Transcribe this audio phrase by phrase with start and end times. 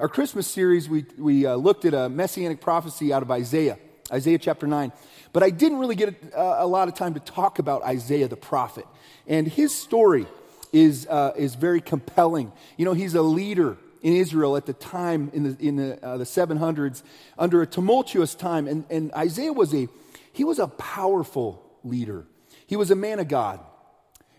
[0.00, 3.78] our Christmas series, we, we uh, looked at a messianic prophecy out of Isaiah,
[4.10, 4.92] Isaiah chapter 9.
[5.34, 8.34] But I didn't really get a, a lot of time to talk about Isaiah the
[8.34, 8.86] prophet.
[9.26, 10.26] And his story
[10.72, 12.50] is, uh, is very compelling.
[12.78, 16.16] You know, he's a leader in Israel at the time in the, in the, uh,
[16.16, 17.02] the 700s
[17.38, 18.66] under a tumultuous time.
[18.68, 19.86] And, and Isaiah was a,
[20.32, 22.24] he was a powerful leader.
[22.66, 23.60] He was a man of God.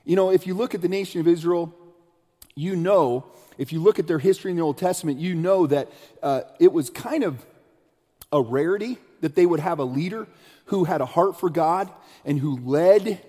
[0.06, 1.72] You know, if you look at the nation of Israel,
[2.56, 3.26] you know,
[3.62, 5.88] if you look at their history in the Old Testament, you know that
[6.24, 7.46] uh, it was kind of
[8.32, 10.28] a rarity that they would have a leader
[10.66, 11.88] who had a heart for God
[12.26, 13.22] and who led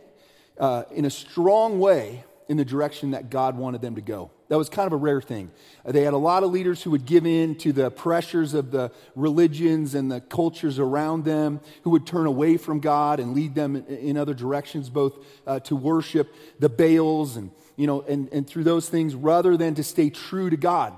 [0.58, 4.30] uh, in a strong way in the direction that God wanted them to go.
[4.48, 5.50] That was kind of a rare thing.
[5.84, 8.90] They had a lot of leaders who would give in to the pressures of the
[9.14, 13.76] religions and the cultures around them, who would turn away from God and lead them
[13.76, 15.12] in other directions, both
[15.46, 19.74] uh, to worship the Baals and, you know, and, and through those things, rather than
[19.74, 20.94] to stay true to God.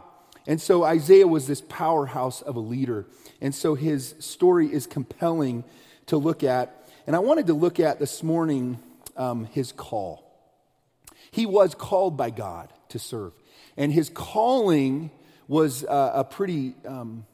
[0.46, 3.06] And so Isaiah was this powerhouse of a leader.
[3.41, 5.64] And so his story is compelling
[6.06, 6.89] to look at.
[7.06, 8.78] And I wanted to look at this morning
[9.16, 10.22] um, his call.
[11.31, 13.33] He was called by God to serve.
[13.77, 15.11] And his calling
[15.48, 17.27] was uh, a pretty um,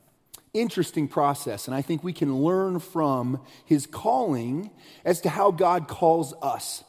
[0.54, 1.66] interesting process.
[1.66, 4.70] And I think we can learn from his calling
[5.04, 6.84] as to how God calls us.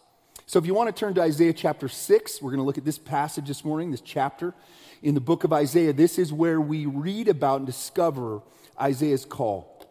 [0.51, 2.83] So if you want to turn to Isaiah chapter 6, we're going to look at
[2.83, 4.53] this passage this morning, this chapter
[5.01, 5.93] in the book of Isaiah.
[5.93, 8.41] This is where we read about and discover
[8.77, 9.87] Isaiah's call.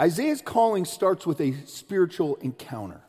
[0.00, 3.00] Isaiah's calling starts with a spiritual encounter.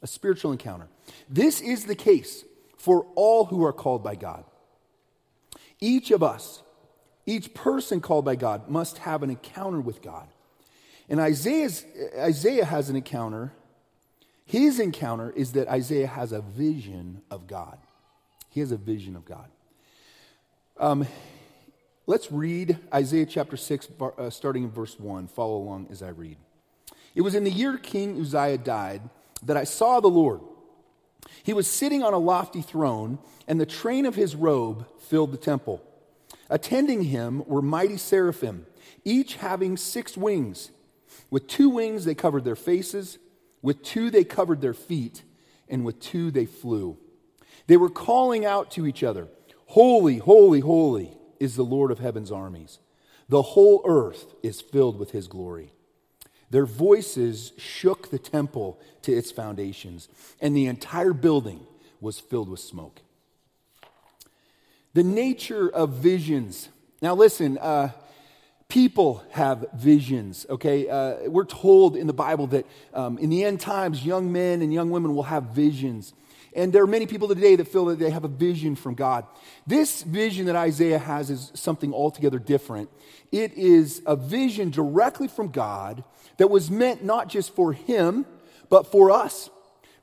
[0.00, 0.86] A spiritual encounter.
[1.28, 2.44] This is the case
[2.76, 4.44] for all who are called by God.
[5.80, 6.62] Each of us,
[7.26, 10.28] each person called by God, must have an encounter with God.
[11.08, 11.84] And Isaiah's,
[12.16, 13.54] Isaiah has an encounter.
[14.48, 17.78] His encounter is that Isaiah has a vision of God.
[18.50, 19.48] He has a vision of God.
[20.78, 21.06] Um,
[22.06, 25.28] let's read Isaiah chapter 6, uh, starting in verse 1.
[25.28, 26.38] Follow along as I read.
[27.14, 29.02] It was in the year King Uzziah died
[29.42, 30.40] that I saw the Lord
[31.42, 35.38] he was sitting on a lofty throne, and the train of his robe filled the
[35.38, 35.82] temple.
[36.50, 38.66] Attending him were mighty seraphim,
[39.04, 40.70] each having six wings.
[41.30, 43.18] With two wings they covered their faces,
[43.62, 45.22] with two they covered their feet,
[45.68, 46.96] and with two they flew.
[47.66, 49.28] They were calling out to each other
[49.66, 52.78] Holy, holy, holy is the Lord of heaven's armies.
[53.28, 55.72] The whole earth is filled with his glory.
[56.50, 60.08] Their voices shook the temple to its foundations,
[60.40, 61.66] and the entire building
[62.00, 63.02] was filled with smoke.
[64.94, 66.70] The nature of visions.
[67.02, 67.90] Now, listen, uh,
[68.68, 70.86] people have visions, okay?
[70.88, 74.74] Uh, we're told in the Bible that um, in the end times, young men and
[74.74, 76.12] young women will have visions.
[76.54, 79.24] And there are many people today that feel that they have a vision from God.
[79.66, 82.90] This vision that Isaiah has is something altogether different.
[83.32, 86.04] It is a vision directly from God
[86.36, 88.26] that was meant not just for him,
[88.68, 89.48] but for us,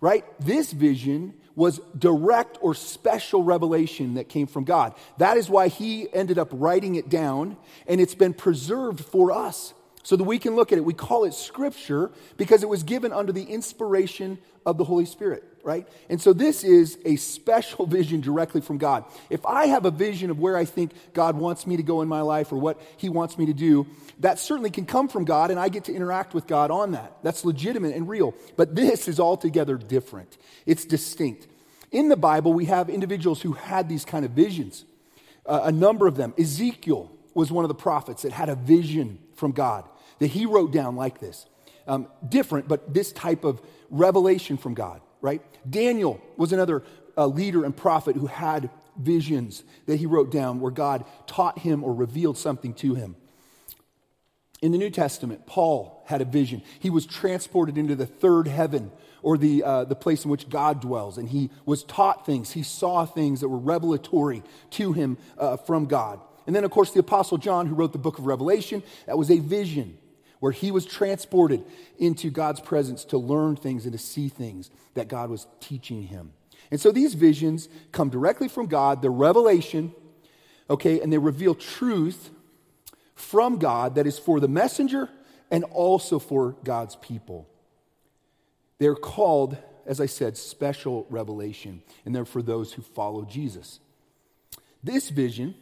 [0.01, 0.25] right?
[0.39, 4.93] This vision was direct or special revelation that came from God.
[5.17, 7.57] That is why he ended up writing it down,
[7.87, 9.73] and it's been preserved for us
[10.03, 10.85] so that we can look at it.
[10.85, 15.43] We call it scripture because it was given under the inspiration of the Holy Spirit,
[15.65, 15.87] right?
[16.09, 19.03] And so this is a special vision directly from God.
[19.29, 22.07] If I have a vision of where I think God wants me to go in
[22.07, 23.87] my life or what he wants me to do,
[24.19, 27.17] that certainly can come from God and I get to interact with God on that.
[27.23, 28.35] That's legitimate and real.
[28.55, 30.37] But this is altogether different.
[30.67, 31.47] It's distinct.
[31.91, 34.85] In the Bible, we have individuals who had these kind of visions.
[35.47, 36.33] Uh, a number of them.
[36.37, 39.83] Ezekiel was one of the prophets that had a vision from God
[40.19, 41.47] that he wrote down like this.
[41.87, 45.41] Um, different, but this type of revelation from God, right?
[45.69, 46.83] Daniel was another
[47.17, 51.83] uh, leader and prophet who had visions that he wrote down where God taught him
[51.83, 53.15] or revealed something to him.
[54.61, 56.63] In the New Testament, Paul had a vision.
[56.79, 60.81] He was transported into the third heaven or the, uh, the place in which God
[60.81, 62.51] dwells, and he was taught things.
[62.51, 66.19] He saw things that were revelatory to him uh, from God.
[66.47, 69.31] And then, of course, the Apostle John, who wrote the book of Revelation, that was
[69.31, 69.97] a vision
[70.45, 71.65] where he was transported
[71.97, 76.33] into God's presence to learn things and to see things that God was teaching him.
[76.69, 79.91] And so these visions come directly from God, they're revelation,
[80.69, 82.29] okay, and they reveal truth
[83.15, 85.09] from God that is for the messenger
[85.49, 87.49] and also for God's people.
[88.77, 89.57] They're called,
[89.87, 93.79] as I said, special revelation, and they're for those who follow Jesus.
[94.83, 95.55] This vision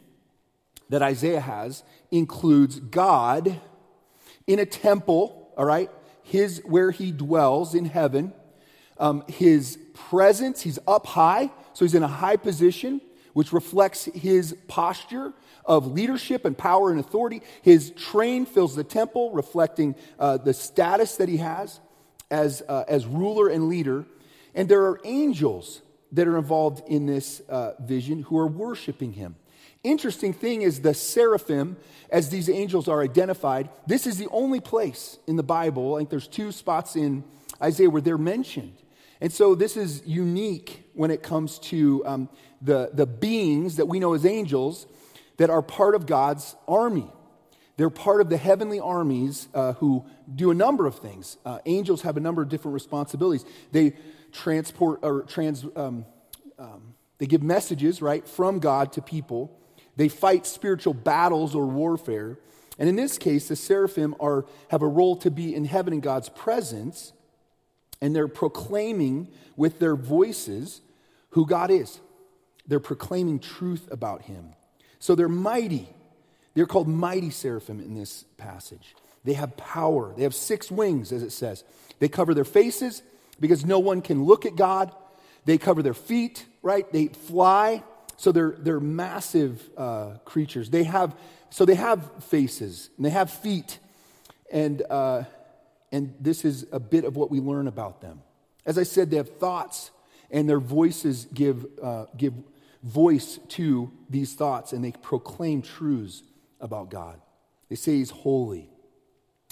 [0.90, 3.58] that Isaiah has includes God
[4.46, 5.90] in a temple, all right,
[6.22, 8.32] his where he dwells in heaven.
[8.98, 13.00] Um, his presence, he's up high, so he's in a high position
[13.34, 15.32] which reflects his posture
[15.64, 17.42] of leadership and power and authority.
[17.62, 21.80] His train fills the temple, reflecting uh, the status that he has
[22.30, 24.06] as, uh, as ruler and leader.
[24.54, 25.82] And there are angels
[26.14, 29.36] that are involved in this uh, vision who are worshiping him.
[29.82, 31.76] Interesting thing is the seraphim,
[32.08, 36.10] as these angels are identified, this is the only place in the Bible, I think
[36.10, 37.22] there's two spots in
[37.62, 38.78] Isaiah where they're mentioned.
[39.20, 42.28] And so this is unique when it comes to um,
[42.62, 44.86] the, the beings that we know as angels
[45.36, 47.10] that are part of God's army.
[47.76, 51.36] They're part of the heavenly armies uh, who do a number of things.
[51.44, 53.44] Uh, angels have a number of different responsibilities.
[53.72, 53.94] They
[54.34, 56.04] transport or trans, um,
[56.58, 59.58] um, they give messages, right, from God to people.
[59.96, 62.38] They fight spiritual battles or warfare.
[62.78, 66.00] And in this case, the seraphim are, have a role to be in heaven in
[66.00, 67.12] God's presence,
[68.00, 70.80] and they're proclaiming with their voices
[71.30, 72.00] who God is.
[72.66, 74.54] They're proclaiming truth about him.
[74.98, 75.88] So they're mighty.
[76.54, 78.96] They're called mighty seraphim in this passage.
[79.24, 80.12] They have power.
[80.16, 81.62] They have six wings, as it says.
[82.00, 83.02] They cover their faces
[83.40, 84.94] because no one can look at God.
[85.44, 86.90] They cover their feet, right?
[86.92, 87.82] They fly.
[88.16, 90.70] So they're, they're massive uh, creatures.
[90.70, 91.14] They have,
[91.50, 93.78] so they have faces and they have feet.
[94.52, 95.24] And, uh,
[95.90, 98.22] and this is a bit of what we learn about them.
[98.64, 99.90] As I said, they have thoughts
[100.30, 102.34] and their voices give, uh, give
[102.82, 106.22] voice to these thoughts and they proclaim truths
[106.60, 107.20] about God.
[107.68, 108.68] They say He's holy,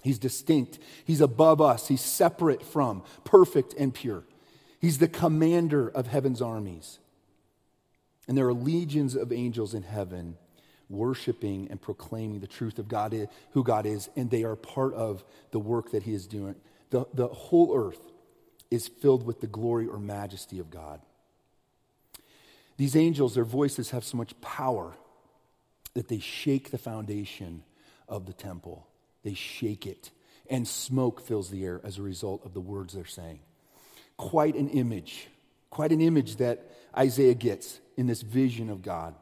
[0.03, 4.25] He's distinct, He's above us, He's separate from, perfect and pure.
[4.81, 6.99] He's the commander of heaven's armies.
[8.29, 10.37] And there are legions of angels in heaven
[10.89, 15.25] worshiping and proclaiming the truth of God, who God is, and they are part of
[15.51, 16.55] the work that He is doing.
[16.91, 18.13] The, the whole earth
[18.71, 21.01] is filled with the glory or majesty of God.
[22.77, 24.95] These angels, their voices have so much power
[25.95, 27.63] that they shake the foundation
[28.09, 28.87] of the temple.
[29.23, 30.11] They shake it,
[30.51, 33.41] and smoke fills the air as a result of the words they're saying.
[34.17, 35.29] Quite an image,
[35.71, 39.15] quite an image that Isaiah gets in this vision of God.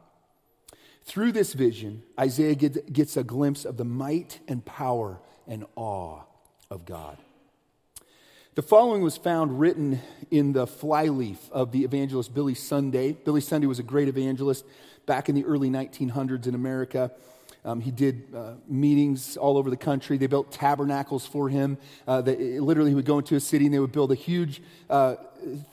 [1.03, 6.21] Through this vision, Isaiah gets a glimpse of the might and power and awe
[6.69, 7.17] of God.
[8.53, 13.13] The following was found written in the flyleaf of the evangelist Billy Sunday.
[13.13, 14.65] Billy Sunday was a great evangelist
[15.05, 17.11] back in the early 1900s in America.
[17.63, 20.17] Um, he did uh, meetings all over the country.
[20.17, 21.77] They built tabernacles for him.
[22.07, 24.61] Uh, they, literally, he would go into a city and they would build a huge
[24.89, 25.15] uh,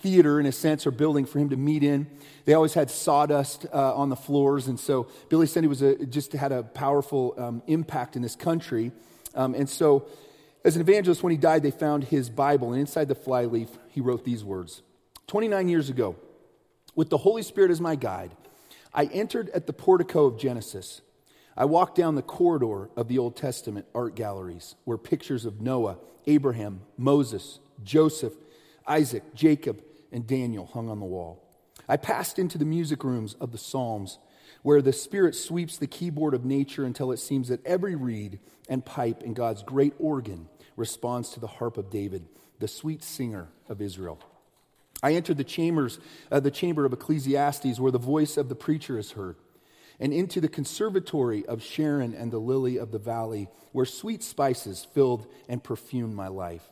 [0.00, 2.06] theater, in a sense, or building for him to meet in.
[2.44, 4.68] They always had sawdust uh, on the floors.
[4.68, 8.92] And so Billy Sunday was a, just had a powerful um, impact in this country.
[9.34, 10.08] Um, and so
[10.64, 14.00] as an evangelist, when he died, they found his Bible, and inside the flyleaf, he
[14.00, 14.82] wrote these words
[15.28, 16.16] 29 years ago,
[16.94, 18.32] with the Holy Spirit as my guide,
[18.92, 21.00] I entered at the portico of Genesis.
[21.58, 25.98] I walked down the corridor of the Old Testament art galleries where pictures of Noah,
[26.28, 28.34] Abraham, Moses, Joseph,
[28.86, 29.82] Isaac, Jacob,
[30.12, 31.42] and Daniel hung on the wall.
[31.88, 34.20] I passed into the music rooms of the Psalms
[34.62, 38.38] where the Spirit sweeps the keyboard of nature until it seems that every reed
[38.68, 42.28] and pipe in God's great organ responds to the harp of David,
[42.60, 44.20] the sweet singer of Israel.
[45.02, 45.98] I entered the chambers,
[46.30, 49.36] uh, the chamber of Ecclesiastes, where the voice of the preacher is heard,
[50.00, 54.86] and into the conservatory of Sharon and the lily of the valley, where sweet spices
[54.94, 56.70] filled and perfumed my life.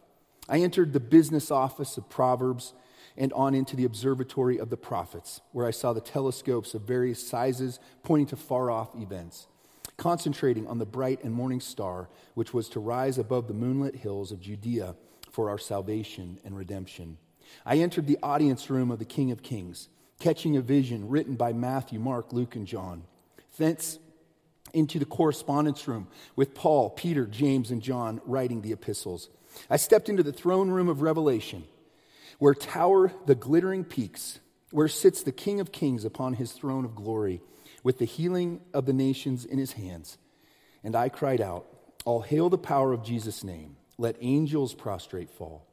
[0.48, 2.72] I entered the business office of Proverbs
[3.16, 7.26] and on into the observatory of the prophets, where I saw the telescopes of various
[7.26, 9.46] sizes pointing to far off events,
[9.96, 14.30] concentrating on the bright and morning star, which was to rise above the moonlit hills
[14.30, 14.94] of Judea
[15.30, 17.16] for our salvation and redemption.
[17.64, 19.88] I entered the audience room of the King of Kings,
[20.20, 23.04] catching a vision written by Matthew, Mark, Luke, and John.
[23.56, 23.98] Thence
[24.72, 29.28] into the correspondence room with Paul, Peter, James, and John writing the epistles.
[29.70, 31.64] I stepped into the throne room of Revelation
[32.38, 36.94] where tower the glittering peaks, where sits the King of Kings upon his throne of
[36.94, 37.40] glory,
[37.82, 40.18] with the healing of the nations in his hands.
[40.82, 41.66] And I cried out,
[42.04, 43.76] All hail the power of Jesus' name.
[43.98, 45.66] Let angels prostrate fall.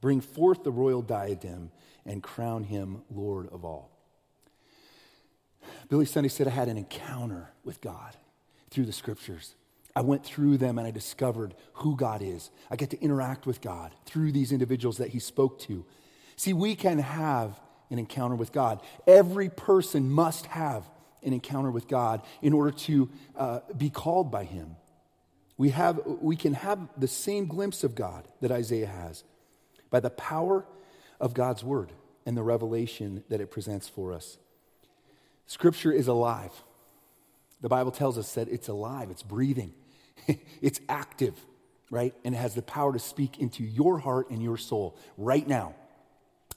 [0.00, 1.70] Bring forth the royal diadem
[2.04, 3.97] and crown him Lord of all.
[5.88, 8.16] Billy Sunday said, I had an encounter with God
[8.70, 9.54] through the scriptures.
[9.96, 12.50] I went through them and I discovered who God is.
[12.70, 15.84] I get to interact with God through these individuals that he spoke to
[16.38, 17.58] See, we can have
[17.90, 18.80] an encounter with God.
[19.08, 20.88] Every person must have
[21.24, 24.76] an encounter with God in order to uh, be called by Him.
[25.56, 29.24] We, have, we can have the same glimpse of God that Isaiah has
[29.90, 30.64] by the power
[31.18, 31.90] of God's Word
[32.24, 34.38] and the revelation that it presents for us.
[35.48, 36.52] Scripture is alive.
[37.62, 39.72] The Bible tells us that it's alive, it's breathing,
[40.62, 41.34] it's active,
[41.90, 42.14] right?
[42.24, 45.74] And it has the power to speak into your heart and your soul right now.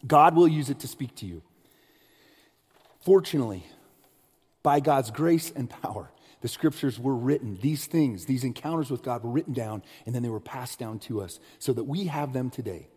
[0.06, 1.42] God will use it to speak to you.
[3.04, 3.66] Fortunately,
[4.62, 7.58] by God's grace and power, the scriptures were written.
[7.62, 11.00] These things, these encounters with God were written down, and then they were passed down
[11.00, 12.88] to us so that we have them today.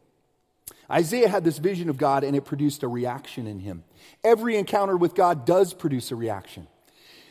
[0.90, 3.84] Isaiah had this vision of God, and it produced a reaction in him.
[4.22, 6.66] Every encounter with God does produce a reaction.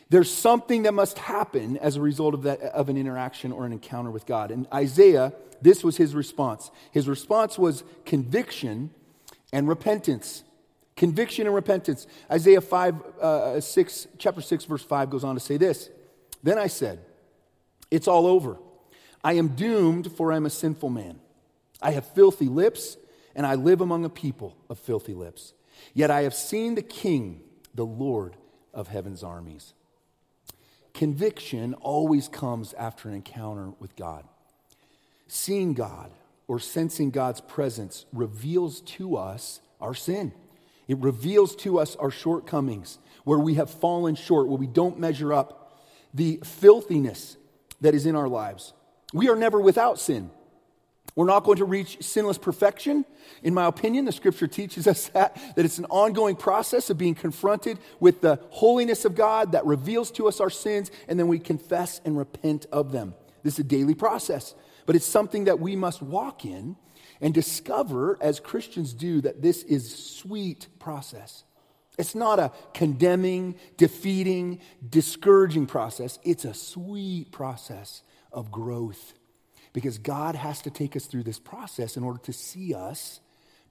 [0.09, 3.71] There's something that must happen as a result of, that, of an interaction or an
[3.71, 4.51] encounter with God.
[4.51, 6.69] And Isaiah, this was his response.
[6.91, 8.91] His response was conviction
[9.51, 10.43] and repentance.
[10.95, 12.05] Conviction and repentance.
[12.29, 15.89] Isaiah 5, uh, 6, chapter 6, verse 5 goes on to say this.
[16.43, 16.99] Then I said,
[17.89, 18.57] It's all over.
[19.23, 21.19] I am doomed, for I am a sinful man.
[21.81, 22.97] I have filthy lips,
[23.35, 25.53] and I live among a people of filthy lips.
[25.93, 27.41] Yet I have seen the King,
[27.73, 28.35] the Lord
[28.73, 29.73] of heaven's armies.
[30.93, 34.25] Conviction always comes after an encounter with God.
[35.27, 36.11] Seeing God
[36.47, 40.31] or sensing God's presence reveals to us our sin.
[40.87, 45.33] It reveals to us our shortcomings, where we have fallen short, where we don't measure
[45.33, 45.79] up,
[46.13, 47.37] the filthiness
[47.81, 48.73] that is in our lives.
[49.13, 50.29] We are never without sin.
[51.15, 53.05] We're not going to reach sinless perfection.
[53.43, 57.15] In my opinion, the scripture teaches us that, that it's an ongoing process of being
[57.15, 61.39] confronted with the holiness of God that reveals to us our sins, and then we
[61.39, 63.13] confess and repent of them.
[63.43, 64.55] This is a daily process,
[64.85, 66.75] but it's something that we must walk in
[67.21, 71.43] and discover, as Christians do, that this is sweet process.
[71.97, 76.17] It's not a condemning, defeating, discouraging process.
[76.23, 78.01] It's a sweet process
[78.31, 79.13] of growth
[79.73, 83.19] because God has to take us through this process in order to see us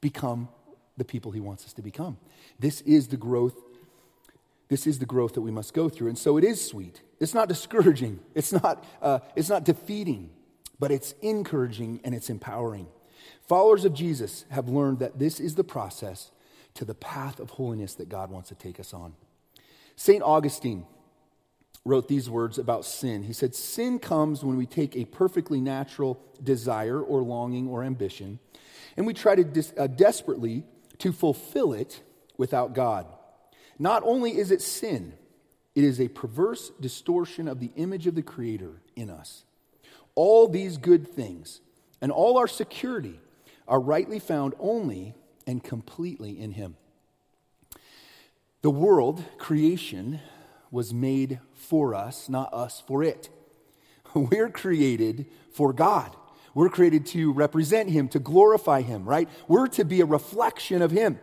[0.00, 0.48] become
[0.96, 2.18] the people he wants us to become.
[2.58, 3.54] This is the growth
[4.72, 6.08] this is the growth that we must go through.
[6.08, 7.02] And so it is sweet.
[7.20, 8.20] It's not discouraging.
[8.34, 10.30] It's not, uh, it's not defeating,
[10.80, 12.86] but it's encouraging and it's empowering.
[13.46, 16.30] Followers of Jesus have learned that this is the process
[16.72, 19.12] to the path of holiness that God wants to take us on.
[19.94, 20.22] St.
[20.22, 20.86] Augustine
[21.84, 23.24] wrote these words about sin.
[23.24, 28.38] He said, Sin comes when we take a perfectly natural desire or longing or ambition
[28.96, 30.64] and we try to dis- uh, desperately
[30.98, 32.02] to fulfill it
[32.36, 33.06] without God.
[33.78, 35.14] Not only is it sin,
[35.74, 39.44] it is a perverse distortion of the image of the Creator in us.
[40.14, 41.60] All these good things
[42.00, 43.18] and all our security
[43.66, 45.14] are rightly found only
[45.46, 46.76] and completely in Him.
[48.60, 50.20] The world, creation,
[50.72, 53.28] was made for us, not us for it.
[54.14, 56.16] We're created for God.
[56.54, 59.28] We're created to represent Him, to glorify Him, right?
[59.46, 61.20] We're to be a reflection of Him.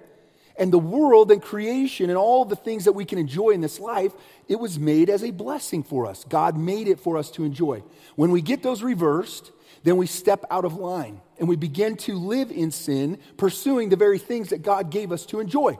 [0.57, 3.79] And the world and creation and all the things that we can enjoy in this
[3.79, 4.11] life,
[4.47, 6.25] it was made as a blessing for us.
[6.25, 7.81] God made it for us to enjoy.
[8.15, 9.51] When we get those reversed,
[9.83, 13.95] then we step out of line and we begin to live in sin, pursuing the
[13.95, 15.79] very things that God gave us to enjoy.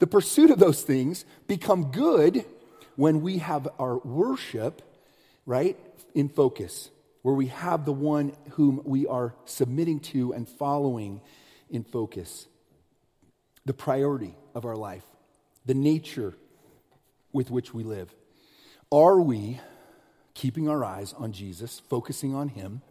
[0.00, 2.44] The pursuit of those things become good
[2.96, 4.82] when we have our worship,
[5.46, 5.76] right,
[6.14, 6.90] in focus,
[7.22, 11.20] where we have the one whom we are submitting to and following
[11.70, 12.46] in focus,
[13.64, 15.04] the priority of our life,
[15.66, 16.34] the nature
[17.32, 18.14] with which we live.
[18.90, 19.60] Are we
[20.34, 22.82] keeping our eyes on Jesus, focusing on Him?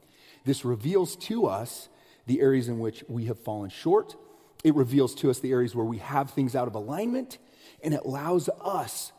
[0.45, 1.89] This reveals to us
[2.25, 4.15] the areas in which we have fallen short.
[4.63, 7.37] It reveals to us the areas where we have things out of alignment,
[7.83, 9.11] and it allows us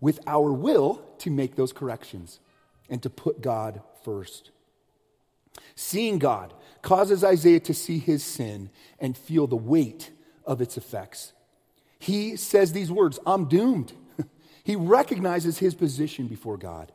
[0.00, 2.40] with our will to make those corrections
[2.88, 4.50] and to put God first.
[5.74, 10.10] Seeing God causes Isaiah to see his sin and feel the weight
[10.44, 11.32] of its effects.
[11.98, 13.92] He says these words I'm doomed.
[14.64, 16.92] he recognizes his position before God.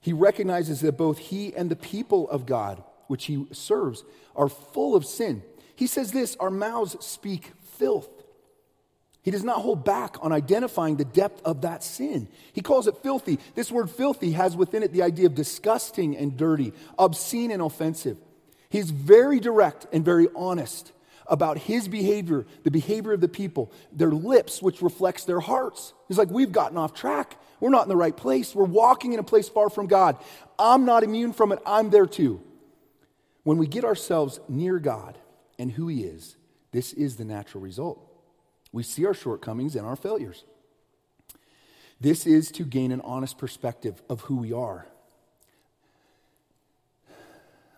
[0.00, 4.94] He recognizes that both he and the people of God, which he serves, are full
[4.94, 5.42] of sin.
[5.76, 8.08] He says this Our mouths speak filth.
[9.22, 12.28] He does not hold back on identifying the depth of that sin.
[12.52, 13.38] He calls it filthy.
[13.54, 18.18] This word filthy has within it the idea of disgusting and dirty, obscene and offensive.
[18.68, 20.92] He's very direct and very honest
[21.28, 25.94] about his behavior, the behavior of the people, their lips, which reflects their hearts.
[26.08, 27.36] He's like, We've gotten off track.
[27.60, 28.56] We're not in the right place.
[28.56, 30.16] We're walking in a place far from God.
[30.58, 31.60] I'm not immune from it.
[31.64, 32.42] I'm there too.
[33.44, 35.16] When we get ourselves near God
[35.60, 36.36] and who He is,
[36.72, 38.11] this is the natural result.
[38.72, 40.44] We see our shortcomings and our failures.
[42.00, 44.86] This is to gain an honest perspective of who we are.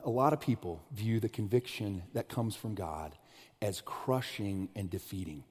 [0.04, 3.14] A lot of people view the conviction that comes from God
[3.60, 5.44] as crushing and defeating.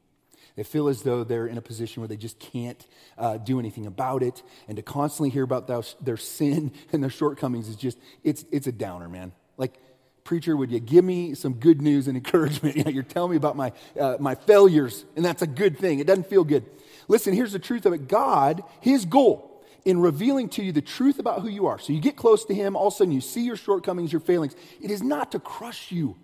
[0.55, 2.85] They feel as though they're in a position where they just can't
[3.17, 4.43] uh, do anything about it.
[4.67, 8.71] And to constantly hear about their, sin and their shortcomings is just, it's, it's a
[8.71, 9.33] downer, man.
[9.57, 9.79] Like,
[10.24, 12.75] preacher, would you give me some good news and encouragement?
[12.75, 16.00] You know, you're telling me about my, uh, my failures, and that's a good thing.
[16.00, 16.65] It doesn't feel good.
[17.08, 19.50] Listen, here's the truth of it God, His goal
[19.86, 21.77] in revealing to you the truth about who you are.
[21.77, 24.22] So you get close to Him, all of a sudden you see your shortcomings, your
[24.22, 24.56] failings.
[24.82, 26.15] It is not to crush you,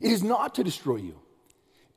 [0.00, 1.20] it is not to destroy you.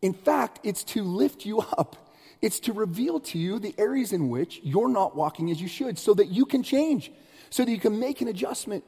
[0.01, 1.95] In fact, it's to lift you up.
[2.39, 5.97] It's to reveal to you the areas in which you're not walking as you should
[5.97, 7.11] so that you can change,
[7.49, 8.83] so that you can make an adjustment.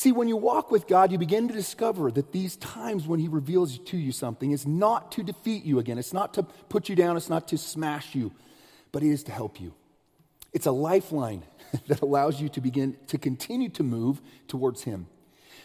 [0.00, 3.28] See, when you walk with God, you begin to discover that these times when He
[3.28, 5.98] reveals to you something is not to defeat you again.
[5.98, 7.18] It's not to put you down.
[7.18, 8.32] It's not to smash you,
[8.92, 9.74] but it is to help you.
[10.54, 11.42] It's a lifeline
[11.88, 15.06] that allows you to begin to continue to move towards Him.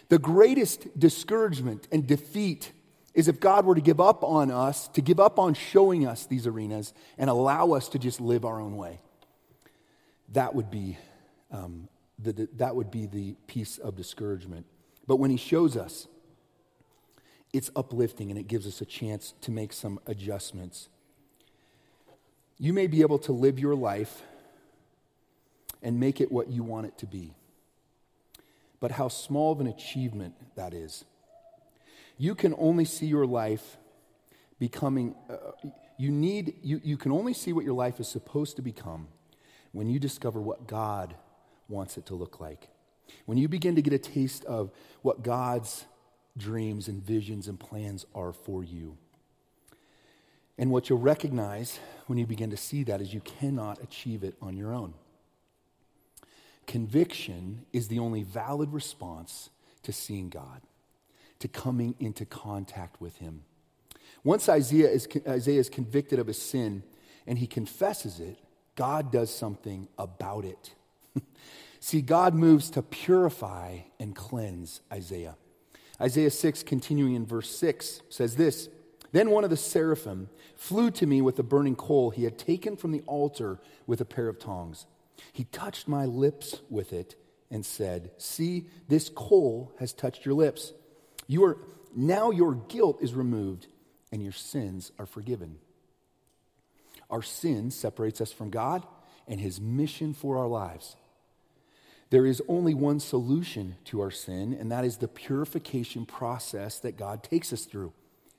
[0.10, 2.74] The greatest discouragement and defeat
[3.14, 6.26] is if God were to give up on us, to give up on showing us
[6.26, 9.00] these arenas and allow us to just live our own way.
[10.34, 10.98] That would be,
[11.52, 11.88] um,
[12.20, 14.66] the, that would be the piece of discouragement.
[15.08, 16.08] But when He shows us,
[17.54, 20.90] it's uplifting and it gives us a chance to make some adjustments.
[22.58, 24.24] You may be able to live your life
[25.82, 27.34] and make it what you want it to be.
[28.80, 31.06] But how small of an achievement that is.
[32.18, 33.78] You can only see your life
[34.60, 38.62] becoming, uh, you need, you, you can only see what your life is supposed to
[38.62, 39.08] become
[39.72, 41.16] when you discover what God
[41.68, 42.68] wants it to look like.
[43.26, 45.86] When you begin to get a taste of what God's
[46.38, 48.98] dreams and visions and plans are for you.
[50.58, 54.36] And what you'll recognize when you begin to see that is you cannot achieve it
[54.42, 54.94] on your own.
[56.66, 59.50] Conviction is the only valid response
[59.84, 60.62] to seeing God,
[61.40, 63.44] to coming into contact with Him.
[64.24, 66.84] Once Isaiah is, Isaiah is convicted of his sin
[67.28, 68.38] and he confesses it,
[68.76, 70.74] God does something about it.
[71.80, 75.38] See, God moves to purify and cleanse Isaiah.
[76.02, 78.70] Isaiah 6, continuing in verse 6, says this
[79.12, 82.76] Then one of the seraphim flew to me with a burning coal he had taken
[82.76, 84.86] from the altar with a pair of tongs.
[85.32, 87.16] He touched my lips with it
[87.50, 90.74] and said, See, this coal has touched your lips.
[91.28, 91.58] You are,
[91.96, 93.68] now your guilt is removed
[94.12, 95.58] and your sins are forgiven.
[97.10, 98.86] Our sin separates us from God
[99.28, 100.96] and his mission for our lives.
[102.10, 106.98] There is only one solution to our sin, and that is the purification process that
[106.98, 107.94] God takes us through.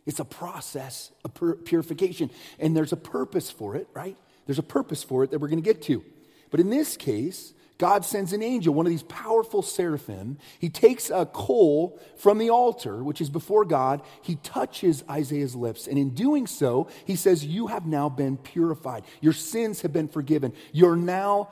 [0.06, 4.16] It's a process of purification, and there's a purpose for it, right?
[4.46, 6.04] There's a purpose for it that we're going to get to.
[6.50, 10.38] But in this case, God sends an angel, one of these powerful seraphim.
[10.58, 14.00] He takes a coal from the altar, which is before God.
[14.22, 15.86] He touches Isaiah's lips.
[15.86, 19.04] And in doing so, he says, You have now been purified.
[19.20, 20.54] Your sins have been forgiven.
[20.72, 21.50] You're now,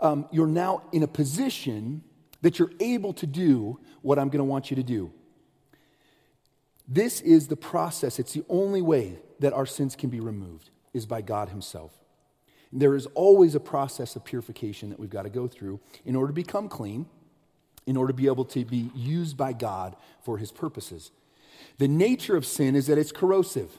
[0.00, 2.02] um, you're now in a position
[2.42, 5.12] that you're able to do what I'm going to want you to do.
[6.86, 8.18] This is the process.
[8.18, 11.92] It's the only way that our sins can be removed, is by God Himself.
[12.72, 16.28] There is always a process of purification that we've got to go through in order
[16.28, 17.06] to become clean,
[17.86, 21.12] in order to be able to be used by God for his purposes.
[21.78, 23.78] The nature of sin is that it's corrosive,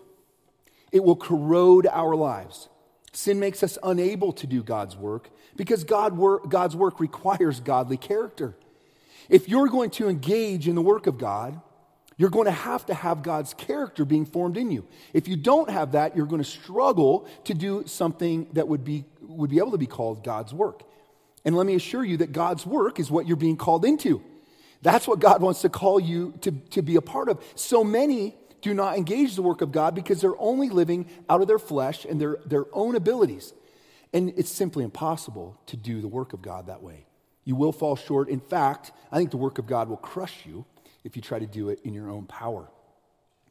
[0.91, 2.69] it will corrode our lives.
[3.13, 7.97] Sin makes us unable to do God's work because God work, God's work requires godly
[7.97, 8.55] character.
[9.29, 11.59] If you're going to engage in the work of God,
[12.17, 14.85] you're going to have to have God's character being formed in you.
[15.13, 19.05] If you don't have that, you're going to struggle to do something that would be,
[19.21, 20.83] would be able to be called God's work.
[21.45, 24.23] And let me assure you that God's work is what you're being called into.
[24.81, 27.43] That's what God wants to call you to, to be a part of.
[27.55, 31.47] So many do not engage the work of God because they're only living out of
[31.47, 33.53] their flesh and their, their own abilities.
[34.13, 37.05] And it's simply impossible to do the work of God that way.
[37.43, 38.29] You will fall short.
[38.29, 40.65] In fact, I think the work of God will crush you
[41.03, 42.69] if you try to do it in your own power.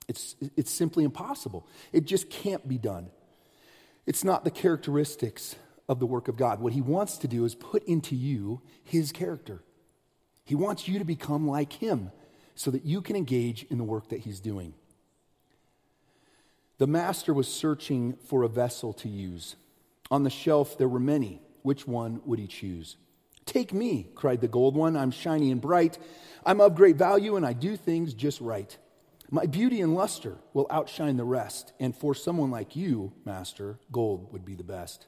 [0.09, 1.67] It's, it's simply impossible.
[1.93, 3.11] It just can't be done.
[4.07, 5.57] It's not the characteristics
[5.89, 6.61] of the work of God.
[6.61, 9.63] What He wants to do is put into you His character.
[10.45, 12.13] He wants you to become like Him
[12.55, 14.75] so that you can engage in the work that He's doing.
[16.79, 19.57] The master was searching for a vessel to use.
[20.11, 21.41] On the shelf, there were many.
[21.63, 22.97] Which one would he choose?
[23.47, 24.97] Take me, cried the gold one.
[24.97, 25.99] I'm shiny and bright.
[26.45, 28.77] I'm of great value, and I do things just right.
[29.31, 34.33] My beauty and luster will outshine the rest, and for someone like you, master, gold
[34.33, 35.07] would be the best.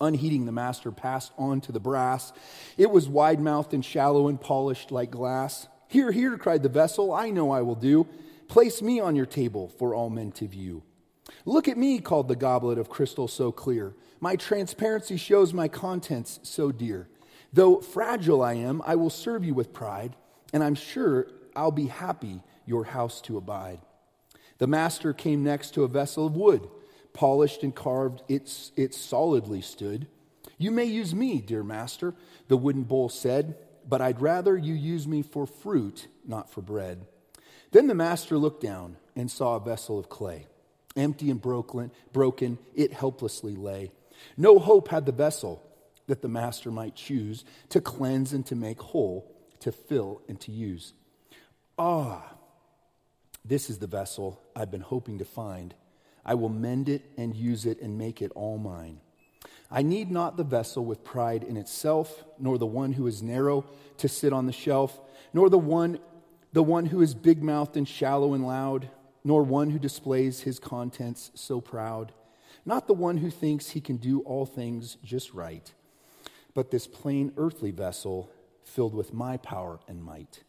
[0.00, 2.32] Unheeding, the master passed on to the brass.
[2.76, 5.68] It was wide mouthed and shallow and polished like glass.
[5.88, 8.06] Here, here, cried the vessel, I know I will do.
[8.48, 10.82] Place me on your table for all men to view.
[11.44, 13.94] Look at me, called the goblet of crystal so clear.
[14.20, 17.08] My transparency shows my contents so dear.
[17.52, 20.16] Though fragile I am, I will serve you with pride,
[20.52, 23.80] and I'm sure I'll be happy your house to abide.
[24.58, 26.68] The master came next to a vessel of wood,
[27.12, 30.06] polished and carved, it, it solidly stood.
[30.58, 32.14] You may use me, dear master,
[32.48, 33.56] the wooden bowl said,
[33.88, 37.06] but I'd rather you use me for fruit, not for bread.
[37.76, 40.46] Then the master looked down and saw a vessel of clay.
[40.96, 43.92] Empty and broken, broken, it helplessly lay.
[44.34, 45.62] No hope had the vessel
[46.06, 50.52] that the master might choose to cleanse and to make whole, to fill and to
[50.52, 50.94] use.
[51.78, 52.24] Ah,
[53.44, 55.74] this is the vessel I've been hoping to find.
[56.24, 59.00] I will mend it and use it and make it all mine.
[59.70, 63.66] I need not the vessel with pride in itself, nor the one who is narrow
[63.98, 64.98] to sit on the shelf,
[65.34, 65.98] nor the one,
[66.56, 68.88] the one who is big mouthed and shallow and loud,
[69.22, 72.14] nor one who displays his contents so proud,
[72.64, 75.74] not the one who thinks he can do all things just right,
[76.54, 78.30] but this plain earthly vessel
[78.64, 80.44] filled with my power and might.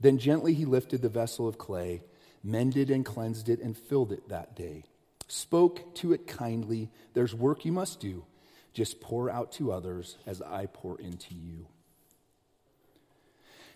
[0.00, 2.02] Then gently he lifted the vessel of clay,
[2.42, 4.82] mended and cleansed it, and filled it that day.
[5.28, 8.24] Spoke to it kindly, There's work you must do.
[8.72, 11.68] Just pour out to others as I pour into you.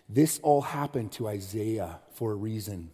[0.09, 2.89] This all happened to Isaiah for a reason.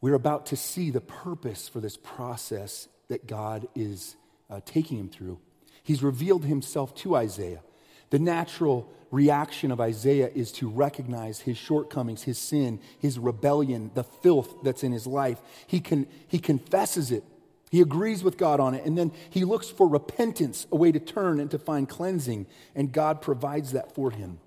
[0.00, 4.14] We're about to see the purpose for this process that God is
[4.50, 5.40] uh, taking him through.
[5.82, 7.62] He's revealed himself to Isaiah.
[8.10, 14.04] The natural reaction of Isaiah is to recognize his shortcomings, his sin, his rebellion, the
[14.04, 15.40] filth that's in his life.
[15.66, 17.24] He, can, he confesses it
[17.70, 21.00] he agrees with God on it, and then he looks for repentance, a way to
[21.00, 24.38] turn and to find cleansing, and God provides that for him.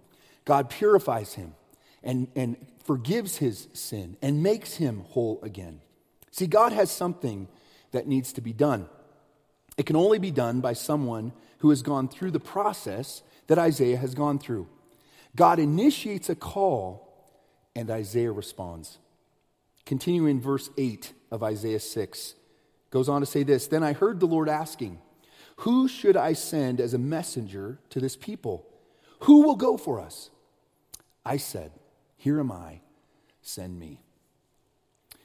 [0.50, 1.54] God purifies him
[2.02, 5.80] and, and forgives his sin and makes him whole again.
[6.32, 7.48] See, God has something
[7.92, 8.90] that needs to be done.
[9.78, 13.98] It can only be done by someone who has gone through the process that Isaiah
[13.98, 14.68] has gone through.
[15.36, 17.32] God initiates a call,
[17.76, 18.98] and Isaiah responds.
[19.86, 22.34] Continuing in verse 8 of Isaiah 6.
[22.90, 24.98] Goes on to say this Then I heard the Lord asking,
[25.58, 28.66] Who should I send as a messenger to this people?
[29.20, 30.32] Who will go for us?
[31.30, 31.72] I said,
[32.18, 32.82] Here am I,
[33.44, 34.02] send me.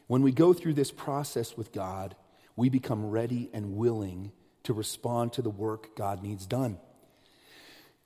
[0.06, 2.14] When we go through this process with God,
[2.56, 4.30] we become ready and willing
[4.64, 6.76] to respond to the work God needs done.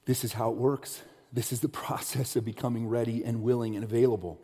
[0.05, 1.03] This is how it works.
[1.33, 4.41] This is the process of becoming ready and willing and available.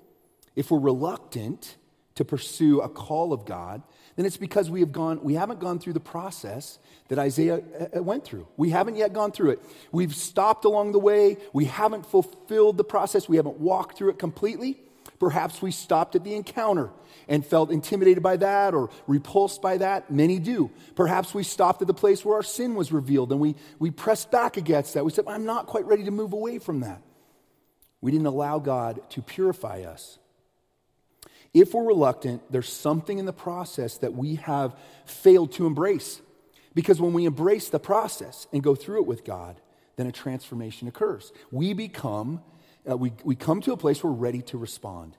[0.56, 1.76] If we're reluctant
[2.16, 3.82] to pursue a call of God,
[4.16, 7.98] then it's because we have gone we haven't gone through the process that Isaiah uh,
[7.98, 8.46] uh, went through.
[8.57, 9.62] We haven't yet gone through it.
[9.92, 11.37] We've stopped along the way.
[11.53, 13.29] We haven't fulfilled the process.
[13.29, 14.79] We haven't walked through it completely.
[15.18, 16.90] Perhaps we stopped at the encounter
[17.29, 20.11] and felt intimidated by that or repulsed by that.
[20.11, 20.70] Many do.
[20.94, 24.31] Perhaps we stopped at the place where our sin was revealed and we, we pressed
[24.31, 25.05] back against that.
[25.05, 27.00] We said, I'm not quite ready to move away from that.
[28.00, 30.18] We didn't allow God to purify us.
[31.54, 36.20] If we're reluctant, there's something in the process that we have failed to embrace.
[36.74, 39.60] Because when we embrace the process and go through it with God,
[39.96, 41.32] then a transformation occurs.
[41.52, 42.42] We become,
[42.90, 45.16] uh, we, we come to a place where we're ready to respond.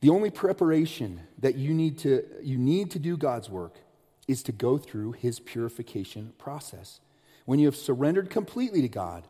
[0.00, 3.76] The only preparation that you need to, you need to do God's work
[4.26, 7.00] is to go through his purification process.
[7.44, 9.24] When you have surrendered completely to God,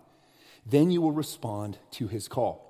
[0.64, 2.66] then you will respond to his call.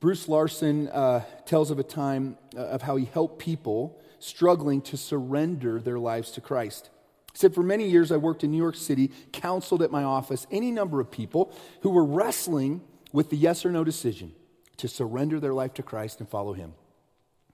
[0.00, 4.96] Bruce Larson uh, tells of a time uh, of how he helped people struggling to
[4.96, 6.88] surrender their lives to Christ.
[7.32, 10.46] He said, For many years, I worked in New York City, counseled at my office
[10.50, 12.80] any number of people who were wrestling
[13.12, 14.32] with the yes or no decision
[14.78, 16.72] to surrender their life to Christ and follow him.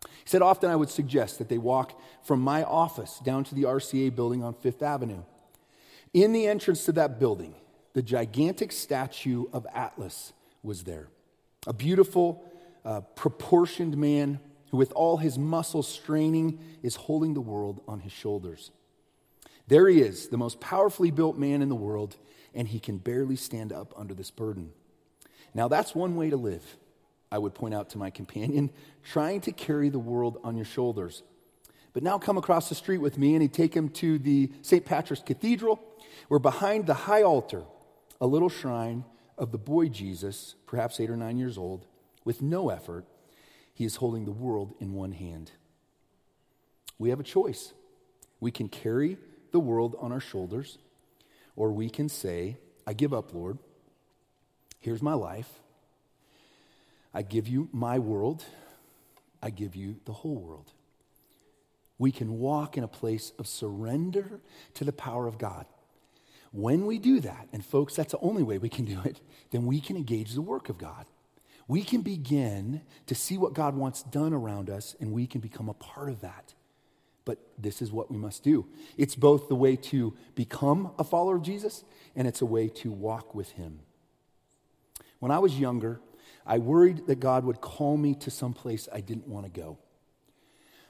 [0.03, 3.65] He said, Often I would suggest that they walk from my office down to the
[3.65, 5.23] RCA building on Fifth Avenue.
[6.15, 7.55] In the entrance to that building,
[7.93, 10.33] the gigantic statue of Atlas
[10.63, 11.09] was there
[11.67, 12.45] a beautiful,
[12.85, 18.13] uh, proportioned man who, with all his muscles straining, is holding the world on his
[18.13, 18.71] shoulders.
[19.69, 22.17] There he is, the most powerfully built man in the world,
[22.55, 24.73] and he can barely stand up under this burden.
[25.55, 26.65] Now, that's one way to live,
[27.33, 28.71] I would point out to my companion,
[29.03, 31.23] trying to carry the world on your shoulders.
[31.93, 34.85] But now come across the street with me, and he'd take him to the St.
[34.85, 35.81] Patrick's Cathedral,
[36.29, 37.65] where behind the high altar,
[38.21, 39.05] a little shrine
[39.39, 41.87] of the boy Jesus, perhaps eight or nine years old,
[42.25, 43.05] with no effort,
[43.75, 45.53] he is holding the world in one hand.
[46.99, 47.73] We have a choice.
[48.41, 49.19] We can carry
[49.53, 50.79] the world on our shoulders,
[51.55, 53.59] or we can say, I give up, Lord.
[54.81, 55.61] Here's my life.
[57.13, 58.45] I give you my world.
[59.43, 60.73] I give you the whole world.
[61.99, 64.41] We can walk in a place of surrender
[64.75, 65.67] to the power of God.
[66.57, 69.67] When we do that, and folks, that's the only way we can do it, then
[69.67, 71.05] we can engage the work of God.
[71.69, 75.69] We can begin to see what God wants done around us, and we can become
[75.69, 76.55] a part of that.
[77.27, 78.67] But this is what we must do.
[78.97, 82.91] It's both the way to become a follower of Jesus, and it's a way to
[82.91, 83.81] walk with Him.
[85.19, 86.01] When I was younger,
[86.47, 89.77] I worried that God would call me to some place I didn't want to go.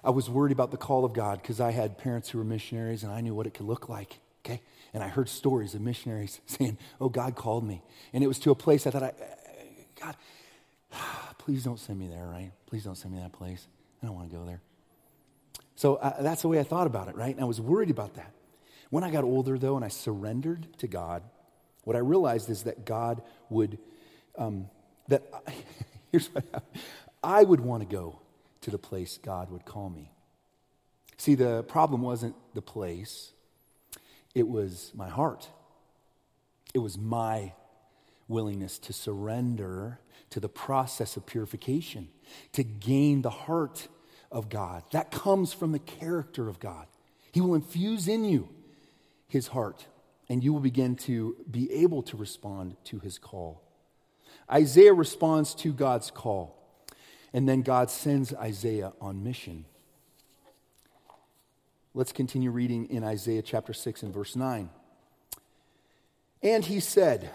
[0.05, 3.03] I was worried about the call of God because I had parents who were missionaries
[3.03, 4.21] and I knew what it could look like.
[4.45, 4.63] Okay?
[4.95, 7.83] And I heard stories of missionaries saying, Oh, God called me.
[8.13, 9.13] And it was to a place I thought, I,
[10.01, 10.17] God,
[11.39, 12.53] please don't send me there, right?
[12.67, 13.67] Please don't send me that place.
[14.03, 14.61] I don't want to go there.
[15.75, 17.35] So uh, that's the way I thought about it, right?
[17.35, 18.33] And I was worried about that.
[18.91, 21.23] When I got older, though, and I surrendered to God,
[21.85, 23.79] what I realized is that God would,
[24.39, 24.69] um,
[25.09, 25.23] that,
[26.13, 26.83] here's what happened.
[27.23, 28.21] I would want to go
[28.63, 30.11] to the place God would call me.
[31.17, 33.33] See, the problem wasn't the place,
[34.37, 35.49] it was my heart.
[36.75, 37.55] It was my
[38.29, 42.09] willingness to surrender to the process of purification,
[42.53, 43.89] to gain the heart
[44.31, 44.83] of God.
[44.93, 46.87] That comes from the character of God.
[47.33, 48.51] He will infuse in you
[49.27, 49.87] his heart,
[50.29, 53.63] and you will begin to be able to respond to his call.
[54.53, 56.63] Isaiah responds to God's call.
[57.33, 59.65] And then God sends Isaiah on mission.
[61.97, 64.69] Let's continue reading in Isaiah chapter 6 and verse 9.
[66.43, 67.31] And he said,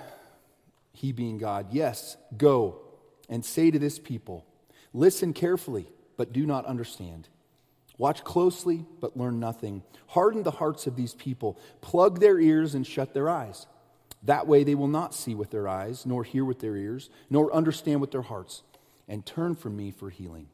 [0.93, 2.79] he being God, Yes, go
[3.27, 4.45] and say to this people,
[4.93, 7.27] Listen carefully, but do not understand.
[7.97, 9.81] Watch closely, but learn nothing.
[10.05, 13.65] Harden the hearts of these people, plug their ears and shut their eyes.
[14.21, 17.51] That way they will not see with their eyes, nor hear with their ears, nor
[17.51, 18.61] understand with their hearts
[19.07, 20.49] and turn from me for healing.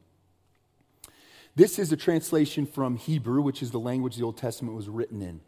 [1.58, 5.20] This is a translation from Hebrew, which is the language the Old Testament was written
[5.20, 5.40] in.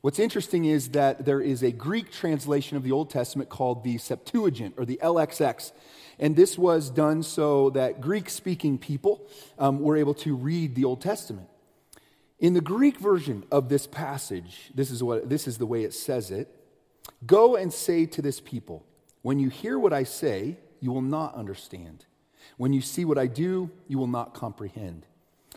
[0.00, 3.98] What's interesting is that there is a Greek translation of the Old Testament called the
[3.98, 5.70] Septuagint or the LXX.
[6.18, 10.84] And this was done so that Greek speaking people um, were able to read the
[10.84, 11.46] Old Testament.
[12.40, 15.94] In the Greek version of this passage, this is, what, this is the way it
[15.94, 16.48] says it
[17.24, 18.84] Go and say to this people,
[19.22, 22.06] When you hear what I say, you will not understand.
[22.56, 25.06] When you see what I do, you will not comprehend.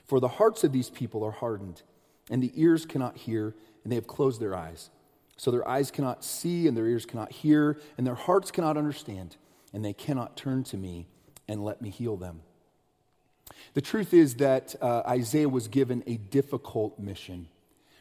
[0.08, 1.82] For the hearts of these people are hardened,
[2.30, 4.90] and the ears cannot hear, and they have closed their eyes.
[5.36, 9.36] So their eyes cannot see, and their ears cannot hear, and their hearts cannot understand,
[9.74, 11.08] and they cannot turn to me
[11.48, 12.42] and let me heal them.
[13.74, 17.48] The truth is that uh, Isaiah was given a difficult mission.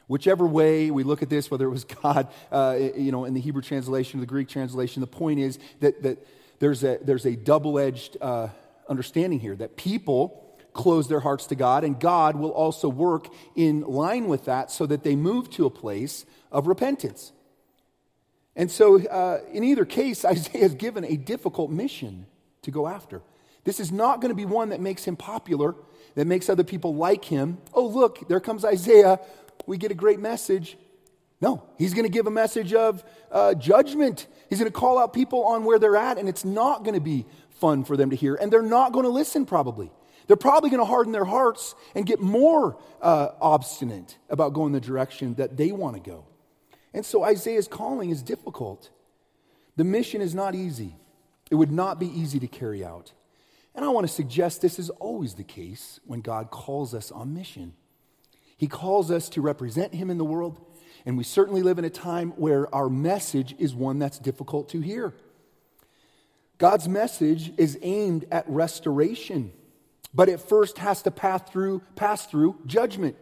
[0.07, 3.41] Whichever way we look at this, whether it was God, uh, you know, in the
[3.41, 6.25] Hebrew translation or the Greek translation, the point is that, that
[6.59, 8.47] there's a, there's a double edged uh,
[8.89, 10.46] understanding here that people
[10.77, 14.85] close their hearts to God, and God will also work in line with that so
[14.85, 17.33] that they move to a place of repentance.
[18.55, 22.27] And so, uh, in either case, Isaiah is given a difficult mission
[22.61, 23.21] to go after.
[23.65, 25.75] This is not going to be one that makes him popular,
[26.15, 27.57] that makes other people like him.
[27.73, 29.19] Oh, look, there comes Isaiah.
[29.65, 30.77] We get a great message.
[31.41, 34.25] No, he's going to give a message of uh, judgment.
[34.49, 37.01] He's going to call out people on where they're at, and it's not going to
[37.01, 37.25] be
[37.59, 38.35] fun for them to hear.
[38.35, 39.91] And they're not going to listen, probably.
[40.27, 44.81] They're probably going to harden their hearts and get more uh, obstinate about going the
[44.81, 46.25] direction that they want to go.
[46.93, 48.89] And so Isaiah's calling is difficult.
[49.77, 50.95] The mission is not easy,
[51.49, 53.13] it would not be easy to carry out.
[53.73, 57.33] And I want to suggest this is always the case when God calls us on
[57.35, 57.73] mission.
[58.57, 60.59] He calls us to represent Him in the world,
[61.05, 64.81] and we certainly live in a time where our message is one that's difficult to
[64.81, 65.13] hear.
[66.57, 69.53] God's message is aimed at restoration,
[70.13, 73.15] but it first has to pass through, pass through judgment.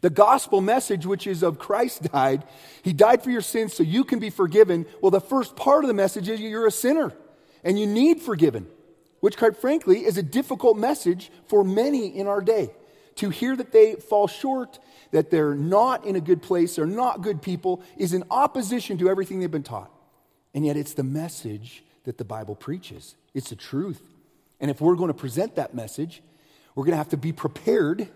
[0.00, 2.44] The gospel message, which is of Christ died,
[2.82, 4.86] he died for your sins so you can be forgiven.
[5.00, 7.12] Well, the first part of the message is you're a sinner
[7.64, 8.68] and you need forgiven,
[9.20, 12.70] which, quite frankly, is a difficult message for many in our day.
[13.16, 14.78] To hear that they fall short,
[15.10, 19.10] that they're not in a good place, they're not good people, is in opposition to
[19.10, 19.90] everything they've been taught.
[20.54, 23.16] And yet, it's the message that the Bible preaches.
[23.34, 24.00] It's the truth.
[24.60, 26.22] And if we're going to present that message,
[26.74, 28.08] we're going to have to be prepared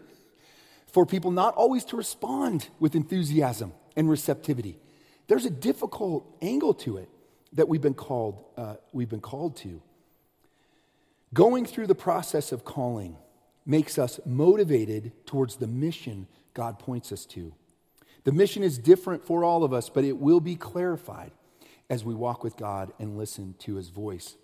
[0.87, 4.78] for people not always to respond with enthusiasm and receptivity.
[5.26, 7.09] There's a difficult angle to it
[7.55, 9.81] that we've been called, uh, we've been called to.
[11.35, 13.16] Going through the process of calling
[13.64, 17.55] makes us motivated towards the mission God points us to.
[18.24, 21.33] The mission is different for all of us, but it will be clarified
[21.88, 24.37] as we walk with God and listen to his voice.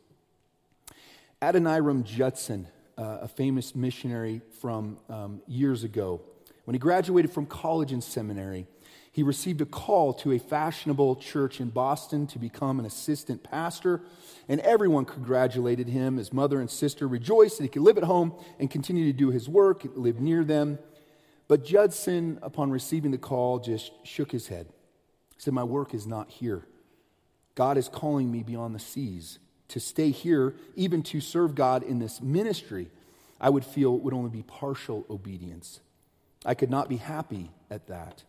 [1.41, 6.21] Adoniram Judson, uh, a famous missionary from um, years ago,
[6.65, 8.67] When he graduated from college and seminary,
[9.13, 14.03] he received a call to a fashionable church in Boston to become an assistant pastor,
[14.49, 16.17] and everyone congratulated him.
[16.17, 19.31] His mother and sister rejoiced that he could live at home and continue to do
[19.31, 20.79] his work, live near them.
[21.47, 24.67] But Judson, upon receiving the call, just shook his head.
[25.37, 26.67] He said, My work is not here.
[27.55, 31.99] God is calling me beyond the seas to stay here, even to serve God in
[31.99, 32.89] this ministry.
[33.41, 35.81] I would feel would only be partial obedience.
[36.45, 38.23] I could not be happy at that.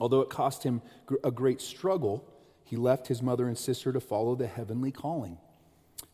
[0.00, 0.82] Although it cost him
[1.24, 2.24] a great struggle,
[2.64, 5.38] he left his mother and sister to follow the heavenly calling.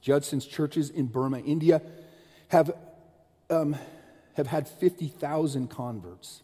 [0.00, 1.82] Judson's churches in Burma, India,
[2.48, 2.72] have,
[3.50, 3.76] um,
[4.34, 6.42] have had 50,000 converts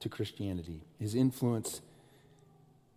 [0.00, 0.82] to Christianity.
[0.98, 1.80] His influence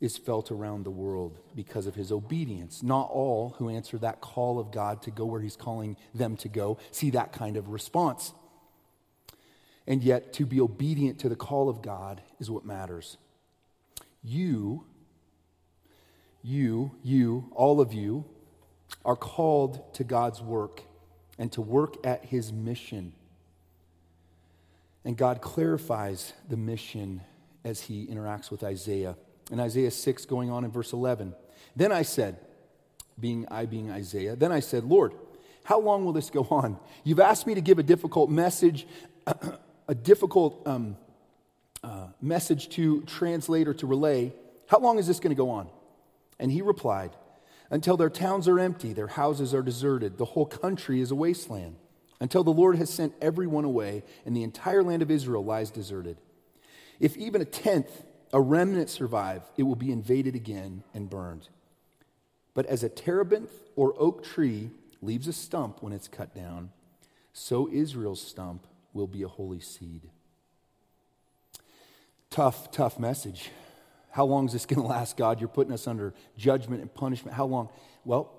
[0.01, 2.81] is felt around the world because of his obedience.
[2.81, 6.47] Not all who answer that call of God to go where he's calling them to
[6.47, 8.33] go see that kind of response.
[9.85, 13.17] And yet, to be obedient to the call of God is what matters.
[14.23, 14.85] You,
[16.43, 18.25] you, you, all of you,
[19.03, 20.83] are called to God's work
[21.37, 23.13] and to work at his mission.
[25.03, 27.21] And God clarifies the mission
[27.63, 29.15] as he interacts with Isaiah.
[29.51, 31.33] In Isaiah 6, going on in verse 11,
[31.75, 32.37] then I said,
[33.19, 35.13] being I being Isaiah, then I said, Lord,
[35.63, 36.79] how long will this go on?
[37.03, 38.87] You've asked me to give a difficult message,
[39.87, 40.97] a difficult um,
[41.83, 44.33] uh, message to translate or to relay.
[44.67, 45.69] How long is this going to go on?
[46.39, 47.11] And he replied,
[47.69, 51.75] Until their towns are empty, their houses are deserted, the whole country is a wasteland,
[52.19, 56.17] until the Lord has sent everyone away, and the entire land of Israel lies deserted.
[56.99, 61.49] If even a tenth, a remnant survive, it will be invaded again and burned.
[62.53, 66.71] But as a terebinth or oak tree leaves a stump when it's cut down,
[67.33, 70.09] so Israel's stump will be a holy seed.
[72.29, 73.49] Tough, tough message.
[74.11, 75.39] How long is this going to last, God?
[75.39, 77.35] You're putting us under judgment and punishment.
[77.35, 77.69] How long?
[78.05, 78.31] Well,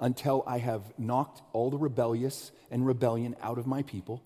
[0.00, 4.22] until I have knocked all the rebellious and rebellion out of my people,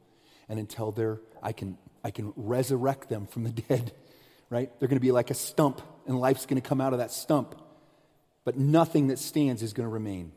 [0.48, 3.92] and until they're, I, can, I can resurrect them from the dead,
[4.52, 4.70] right?
[4.78, 7.10] They're going to be like a stump, and life's going to come out of that
[7.10, 7.54] stump.
[8.44, 10.30] But nothing that stands is going to remain.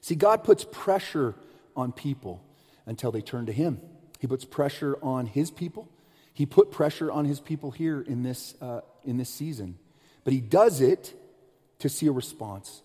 [0.00, 1.36] See, God puts pressure
[1.76, 2.42] on people
[2.84, 3.80] until they turn to Him.
[4.18, 5.88] He puts pressure on His people.
[6.34, 9.78] He put pressure on His people here in this, uh, in this season.
[10.24, 11.14] But He does it
[11.78, 12.82] to see a response,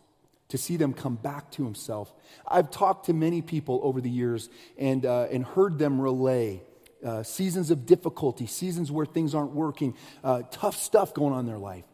[0.50, 2.14] to see them come back to Himself.
[2.48, 6.62] I've talked to many people over the years and, uh, and heard them relay
[7.06, 11.46] uh, seasons of difficulty, seasons where things aren't working, uh, tough stuff going on in
[11.46, 11.86] their life.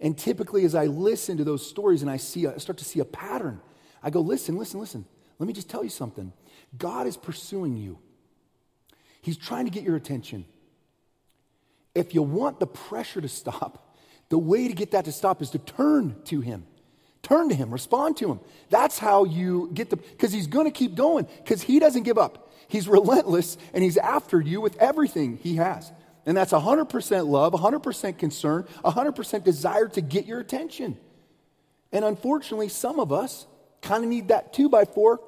[0.00, 3.00] And typically, as I listen to those stories and I, see I start to see
[3.00, 3.60] a pattern,
[4.02, 5.04] I go, listen, listen, listen.
[5.38, 6.32] Let me just tell you something.
[6.76, 7.98] God is pursuing you,
[9.20, 10.44] He's trying to get your attention.
[11.94, 13.96] If you want the pressure to stop,
[14.30, 16.64] the way to get that to stop is to turn to Him.
[17.22, 18.40] Turn to Him, respond to Him.
[18.70, 22.18] That's how you get the, because He's going to keep going, because He doesn't give
[22.18, 22.50] up.
[22.72, 25.92] He's relentless and He's after you with everything He has.
[26.24, 30.96] And that's 100% love, 100% concern, 100% desire to get your attention.
[31.92, 33.46] And unfortunately, some of us
[33.82, 35.20] kind of need that two by four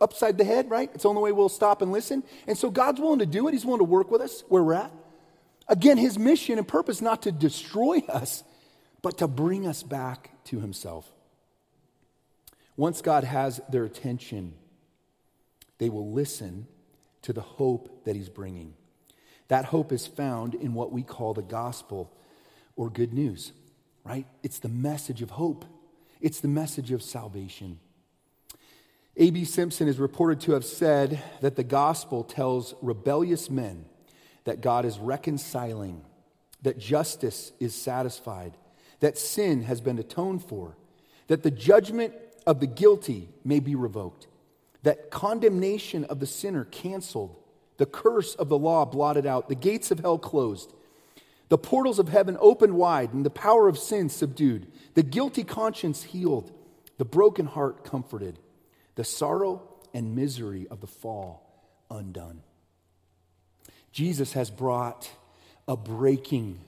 [0.00, 0.90] upside the head, right?
[0.94, 2.22] It's the only way we'll stop and listen.
[2.46, 3.52] And so God's willing to do it.
[3.52, 4.92] He's willing to work with us where we're at.
[5.66, 8.44] Again, his mission and purpose not to destroy us,
[9.00, 11.10] but to bring us back to himself.
[12.76, 14.54] Once God has their attention,
[15.78, 16.68] they will listen
[17.22, 18.74] to the hope that he's bringing.
[19.48, 22.12] That hope is found in what we call the gospel
[22.76, 23.52] or good news,
[24.04, 24.26] right?
[24.42, 25.64] It's the message of hope,
[26.20, 27.78] it's the message of salvation.
[29.16, 29.44] A.B.
[29.44, 33.84] Simpson is reported to have said that the gospel tells rebellious men
[34.44, 36.02] that God is reconciling,
[36.62, 38.56] that justice is satisfied,
[39.00, 40.76] that sin has been atoned for,
[41.26, 42.14] that the judgment
[42.46, 44.28] of the guilty may be revoked,
[44.82, 47.36] that condemnation of the sinner canceled,
[47.76, 50.72] the curse of the law blotted out, the gates of hell closed,
[51.48, 56.02] the portals of heaven opened wide, and the power of sin subdued, the guilty conscience
[56.02, 56.50] healed,
[56.98, 58.38] the broken heart comforted
[58.94, 59.62] the sorrow
[59.94, 61.42] and misery of the fall
[61.90, 62.42] undone.
[63.92, 65.10] Jesus has brought
[65.68, 66.60] a breaking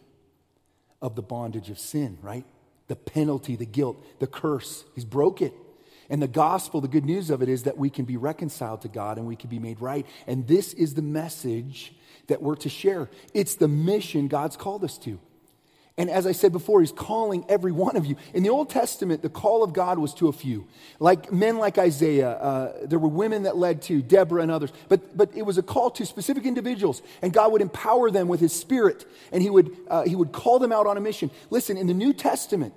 [1.00, 2.44] of the bondage of sin, right?
[2.88, 4.84] The penalty, the guilt, the curse.
[4.94, 5.52] He's broke it.
[6.10, 8.88] And the gospel, the good news of it is that we can be reconciled to
[8.88, 10.06] God and we can be made right.
[10.26, 11.94] And this is the message
[12.26, 13.08] that we're to share.
[13.32, 15.18] It's the mission God's called us to.
[15.96, 18.16] And as I said before, he's calling every one of you.
[18.32, 20.66] In the Old Testament, the call of God was to a few,
[20.98, 22.30] like men like Isaiah.
[22.30, 25.62] Uh, there were women that led to Deborah and others, but but it was a
[25.62, 29.76] call to specific individuals, and God would empower them with His Spirit, and He would
[29.86, 31.30] uh, He would call them out on a mission.
[31.50, 32.74] Listen, in the New Testament,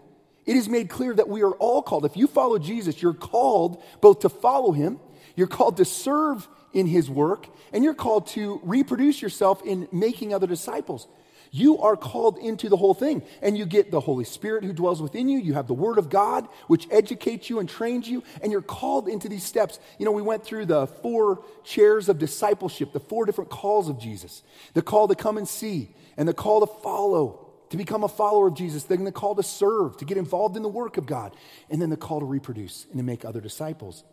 [0.48, 2.06] it is made clear that we are all called.
[2.06, 5.00] If you follow Jesus, you're called both to follow Him,
[5.36, 10.34] you're called to serve in His work, and you're called to reproduce yourself in making
[10.34, 11.08] other disciples.
[11.52, 13.24] You are called into the whole thing.
[13.41, 15.39] And you get the Holy Spirit who dwells within you.
[15.39, 18.24] You have the Word of God, which educates you and trains you.
[18.41, 19.80] And you're called into these steps.
[19.98, 24.00] You know, we went through the four chairs of discipleship, the four different calls of
[24.00, 24.43] Jesus
[24.74, 28.47] the call to come and see, and the call to follow, to become a follower
[28.47, 31.36] of Jesus, then the call to serve, to get involved in the work of God,
[31.70, 34.03] and then the call to reproduce and to make other disciples.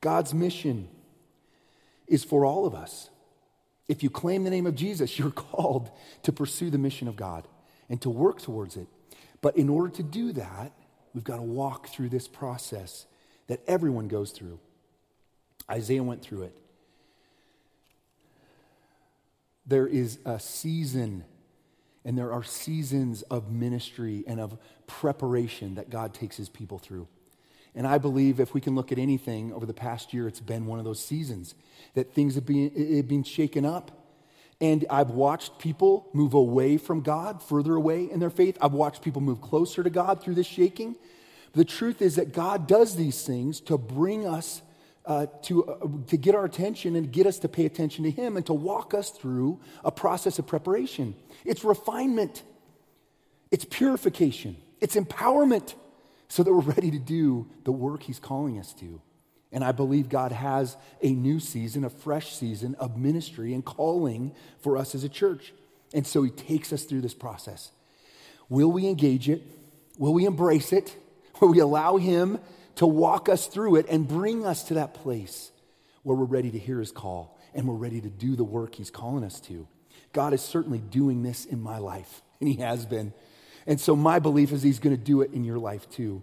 [0.00, 0.88] God's mission
[2.08, 3.08] is for all of us.
[3.88, 5.90] If you claim the name of Jesus, you're called
[6.22, 7.46] to pursue the mission of God
[7.88, 8.88] and to work towards it.
[9.40, 10.72] But in order to do that,
[11.14, 13.06] we've got to walk through this process
[13.48, 14.58] that everyone goes through.
[15.70, 16.56] Isaiah went through it.
[19.66, 21.24] There is a season,
[22.04, 27.06] and there are seasons of ministry and of preparation that God takes his people through.
[27.74, 30.66] And I believe if we can look at anything over the past year, it's been
[30.66, 31.54] one of those seasons
[31.94, 33.90] that things have been, have been shaken up.
[34.60, 38.58] And I've watched people move away from God, further away in their faith.
[38.60, 40.96] I've watched people move closer to God through this shaking.
[41.54, 44.62] The truth is that God does these things to bring us
[45.04, 48.36] uh, to, uh, to get our attention and get us to pay attention to Him
[48.36, 51.14] and to walk us through a process of preparation.
[51.44, 52.42] It's refinement,
[53.50, 55.74] it's purification, it's empowerment
[56.28, 59.00] so that we're ready to do the work He's calling us to.
[59.50, 64.34] And I believe God has a new season, a fresh season of ministry and calling
[64.60, 65.52] for us as a church.
[65.92, 67.70] And so He takes us through this process.
[68.48, 69.42] Will we engage it?
[69.98, 70.96] Will we embrace it?
[71.40, 72.38] Will we allow Him
[72.76, 75.50] to walk us through it and bring us to that place
[76.02, 78.90] where we're ready to hear His call and we're ready to do the work He's
[78.90, 79.66] calling us to?
[80.12, 83.12] God is certainly doing this in my life, and He has been.
[83.66, 86.22] And so my belief is he's going to do it in your life too.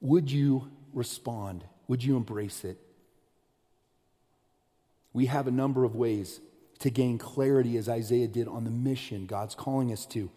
[0.00, 1.64] Would you respond?
[1.88, 2.78] Would you embrace it?
[5.12, 6.40] We have a number of ways
[6.80, 10.30] to gain clarity, as Isaiah did, on the mission God's calling us to.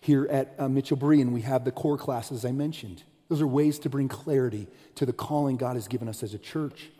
[0.00, 3.02] Here at uh, Mitchell Berean, we have the core classes I mentioned.
[3.28, 6.38] Those are ways to bring clarity to the calling God has given us as a
[6.38, 6.90] church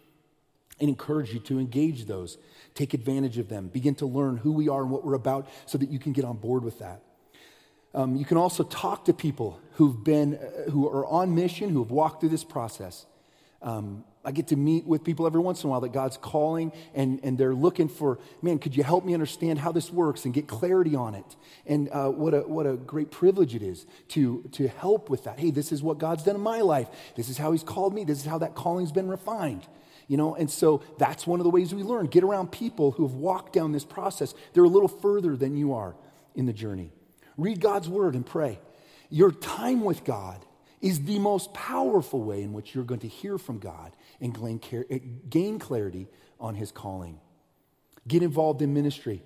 [0.80, 2.38] and encourage you to engage those.
[2.74, 3.68] Take advantage of them.
[3.68, 6.24] Begin to learn who we are and what we're about so that you can get
[6.24, 7.02] on board with that.
[7.94, 11.82] Um, you can also talk to people who've been, uh, who are on mission, who
[11.82, 13.06] have walked through this process.
[13.60, 16.72] Um, I get to meet with people every once in a while that God's calling
[16.94, 20.34] and, and they're looking for, man, could you help me understand how this works and
[20.34, 21.36] get clarity on it?
[21.66, 25.40] And uh, what, a, what a great privilege it is to, to help with that.
[25.40, 26.88] Hey, this is what God's done in my life.
[27.16, 28.04] This is how He's called me.
[28.04, 29.66] This is how that calling's been refined.
[30.08, 32.06] You know, and so that's one of the ways we learn.
[32.06, 34.34] Get around people who have walked down this process.
[34.52, 35.96] They're a little further than you are
[36.34, 36.92] in the journey.
[37.36, 38.58] Read God's word and pray.
[39.10, 40.44] Your time with God
[40.80, 44.34] is the most powerful way in which you're going to hear from God and
[45.28, 46.08] gain clarity
[46.40, 47.20] on his calling.
[48.06, 49.22] Get involved in ministry,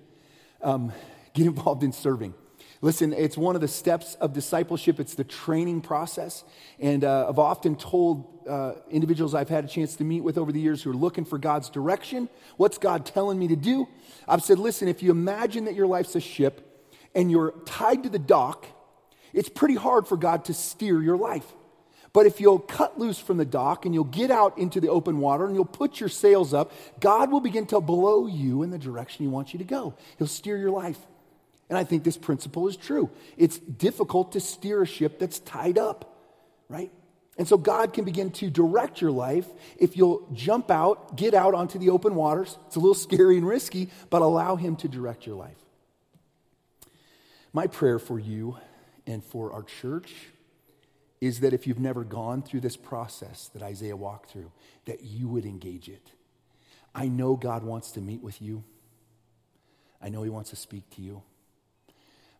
[0.61, 0.91] um,
[1.33, 2.33] get involved in serving.
[2.81, 4.99] Listen, it's one of the steps of discipleship.
[4.99, 6.43] It's the training process.
[6.79, 10.51] And uh, I've often told uh, individuals I've had a chance to meet with over
[10.51, 12.27] the years who are looking for God's direction
[12.57, 13.87] what's God telling me to do?
[14.27, 18.09] I've said, listen, if you imagine that your life's a ship and you're tied to
[18.09, 18.65] the dock,
[19.33, 21.45] it's pretty hard for God to steer your life.
[22.13, 25.17] But if you'll cut loose from the dock and you'll get out into the open
[25.17, 28.77] water and you'll put your sails up, God will begin to blow you in the
[28.77, 29.95] direction He wants you to go.
[30.19, 30.99] He'll steer your life.
[31.69, 33.09] And I think this principle is true.
[33.35, 36.15] It's difficult to steer a ship that's tied up,
[36.69, 36.91] right?
[37.35, 39.47] And so God can begin to direct your life
[39.79, 42.59] if you'll jump out, get out onto the open waters.
[42.67, 45.57] It's a little scary and risky, but allow Him to direct your life.
[47.53, 48.57] My prayer for you
[49.05, 50.13] and for our church
[51.21, 54.51] is that if you've never gone through this process that Isaiah walked through,
[54.85, 56.11] that you would engage it.
[56.93, 58.63] I know God wants to meet with you.
[60.01, 61.23] I know He wants to speak to you.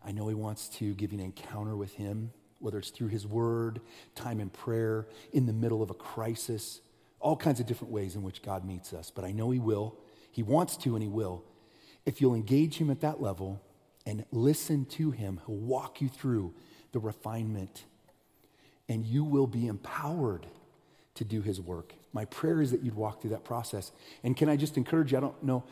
[0.04, 3.26] I know He wants to give you an encounter with Him, whether it's through His
[3.26, 3.80] Word,
[4.14, 6.80] time in prayer, in the middle of a crisis,
[7.20, 9.10] all kinds of different ways in which God meets us.
[9.10, 9.96] But I know He will.
[10.30, 11.42] He wants to, and He will.
[12.04, 13.62] If you'll engage Him at that level,
[14.06, 15.40] and listen to him.
[15.46, 16.54] He'll walk you through
[16.92, 17.84] the refinement,
[18.88, 20.46] and you will be empowered
[21.14, 21.94] to do his work.
[22.12, 23.92] My prayer is that you'd walk through that process.
[24.22, 25.18] And can I just encourage you?
[25.18, 25.64] I don't know.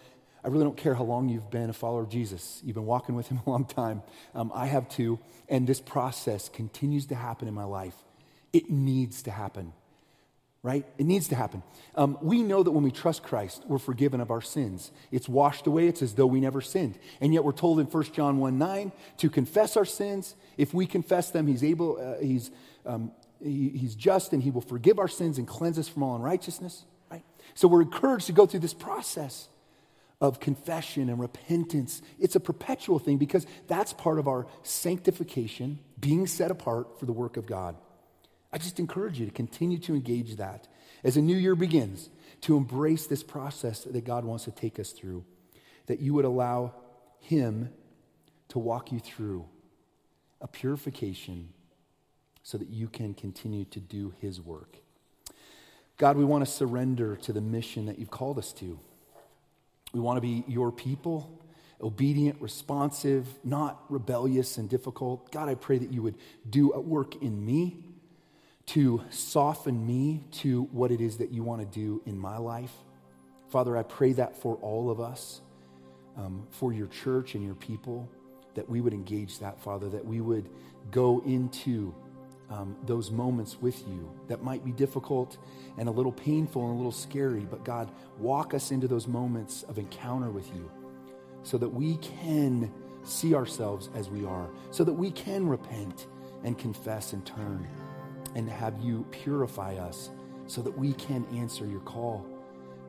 [0.45, 2.61] I really don't care how long you've been a follower of Jesus.
[2.65, 4.03] You've been walking with him a long time.
[4.35, 5.21] Um, I have too.
[5.49, 7.95] And this process continues to happen in my life.
[8.53, 9.73] It needs to happen,
[10.63, 10.87] right?
[10.97, 11.63] It needs to happen.
[11.97, 14.93] Um, we know that when we trust Christ, we're forgiven of our sins.
[15.11, 15.89] It's washed away.
[15.89, 16.99] It's as though we never sinned.
[17.21, 20.37] And yet we're told in 1 John 1 9 to confess our sins.
[20.57, 22.53] If we confess them, he's able, uh, he's,
[22.87, 23.11] um,
[23.43, 26.85] he, he's just and he will forgive our sins and cleanse us from all unrighteousness,
[27.11, 27.25] right?
[27.55, 29.49] So we're encouraged to go through this process
[30.21, 32.01] of confession and repentance.
[32.21, 37.13] It's a perpetual thing because that's part of our sanctification, being set apart for the
[37.13, 37.75] work of God.
[38.53, 40.69] I just encourage you to continue to engage that
[41.05, 42.11] as a new year begins,
[42.43, 45.25] to embrace this process that God wants to take us through,
[45.87, 46.75] that you would allow
[47.21, 47.71] Him
[48.49, 49.47] to walk you through
[50.41, 51.49] a purification
[52.43, 54.77] so that you can continue to do His work.
[55.97, 58.79] God, we want to surrender to the mission that you've called us to.
[59.93, 61.39] We want to be your people,
[61.81, 65.31] obedient, responsive, not rebellious and difficult.
[65.31, 66.17] God, I pray that you would
[66.49, 67.85] do a work in me
[68.67, 72.73] to soften me to what it is that you want to do in my life.
[73.51, 75.41] Father, I pray that for all of us,
[76.17, 78.09] um, for your church and your people,
[78.55, 80.49] that we would engage that, Father, that we would
[80.91, 81.95] go into
[82.51, 85.39] um, those moments with you that might be difficult
[85.79, 89.63] and a little painful and a little scary, but God, walk us into those moments
[89.65, 90.71] of encounter with you
[91.43, 92.71] so that we can
[93.05, 96.07] see ourselves as we are, so that we can repent
[96.45, 97.67] and confess and turn
[98.35, 100.11] and have you purify us
[100.47, 102.27] so that we can answer your call.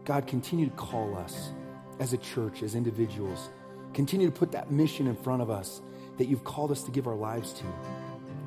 [0.05, 1.51] God, continue to call us
[1.99, 3.49] as a church, as individuals.
[3.93, 5.81] Continue to put that mission in front of us
[6.17, 7.65] that you've called us to give our lives to.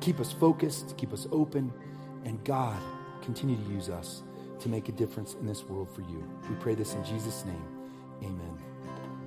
[0.01, 1.73] Keep us focused, keep us open,
[2.25, 2.79] and God,
[3.21, 4.23] continue to use us
[4.59, 6.23] to make a difference in this world for you.
[6.49, 7.65] We pray this in Jesus' name.
[8.23, 8.66] Amen.